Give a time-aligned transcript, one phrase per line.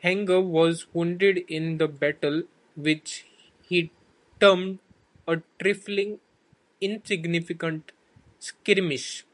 [0.00, 2.42] Hanger was wounded in the battle,
[2.74, 3.24] which
[3.62, 3.92] he
[4.40, 4.80] termed
[5.28, 6.18] a "trifling
[6.80, 7.92] insignificant
[8.40, 9.24] skirmish".